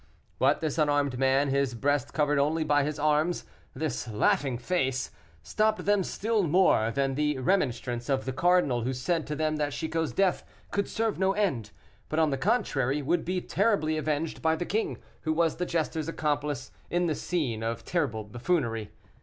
[0.39, 5.11] But this unarmed man, his breast covered only by his arms this laughing face,
[5.43, 9.73] stopped them still more than the remonstrance of the cardinal, who said to them that
[9.73, 11.69] Chicot's death could serve no end,
[12.09, 16.07] but, on the contrary, would be terribly avenged by the king, who was the jester's
[16.07, 18.89] accomplice in this scene of terrible buffoonery.